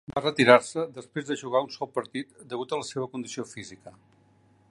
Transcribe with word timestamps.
Va 0.13 0.21
retirar-se 0.21 0.85
després 0.95 1.27
de 1.27 1.37
jugar 1.41 1.61
un 1.65 1.69
sol 1.75 1.91
partit 1.99 2.33
degut 2.55 2.73
a 2.73 2.79
la 2.81 2.89
seva 2.95 3.09
condició 3.13 3.49
física. 3.53 3.95